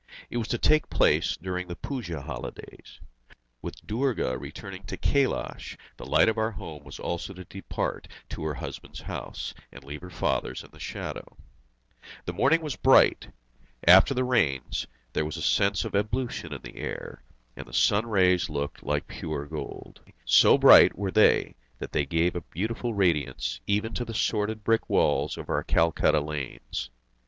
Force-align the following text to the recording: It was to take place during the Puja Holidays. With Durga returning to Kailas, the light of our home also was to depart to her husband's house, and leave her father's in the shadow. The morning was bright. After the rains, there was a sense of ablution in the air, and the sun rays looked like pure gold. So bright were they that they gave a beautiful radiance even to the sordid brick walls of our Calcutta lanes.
It 0.31 0.37
was 0.37 0.47
to 0.47 0.57
take 0.57 0.89
place 0.89 1.37
during 1.37 1.67
the 1.67 1.75
Puja 1.75 2.23
Holidays. 2.23 2.99
With 3.61 3.85
Durga 3.85 4.35
returning 4.35 4.81
to 4.85 4.97
Kailas, 4.97 5.77
the 5.97 6.07
light 6.07 6.27
of 6.27 6.39
our 6.39 6.49
home 6.49 6.81
also 6.99 7.03
was 7.03 7.25
to 7.37 7.45
depart 7.45 8.07
to 8.29 8.43
her 8.45 8.55
husband's 8.55 9.01
house, 9.01 9.53
and 9.71 9.83
leave 9.83 10.01
her 10.01 10.09
father's 10.09 10.63
in 10.63 10.71
the 10.71 10.79
shadow. 10.79 11.37
The 12.25 12.33
morning 12.33 12.61
was 12.61 12.75
bright. 12.75 13.27
After 13.87 14.15
the 14.15 14.23
rains, 14.23 14.87
there 15.13 15.23
was 15.23 15.37
a 15.37 15.41
sense 15.43 15.85
of 15.85 15.93
ablution 15.93 16.51
in 16.51 16.63
the 16.63 16.77
air, 16.77 17.21
and 17.55 17.67
the 17.67 17.71
sun 17.71 18.07
rays 18.07 18.49
looked 18.49 18.81
like 18.81 19.07
pure 19.07 19.45
gold. 19.45 19.99
So 20.25 20.57
bright 20.57 20.97
were 20.97 21.11
they 21.11 21.53
that 21.77 21.91
they 21.91 22.07
gave 22.07 22.35
a 22.35 22.41
beautiful 22.41 22.95
radiance 22.95 23.61
even 23.67 23.93
to 23.93 24.03
the 24.05 24.15
sordid 24.15 24.63
brick 24.63 24.89
walls 24.89 25.37
of 25.37 25.47
our 25.47 25.61
Calcutta 25.63 26.21
lanes. 26.21 26.89